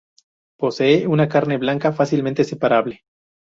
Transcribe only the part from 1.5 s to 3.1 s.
blanca, fácilmente separable.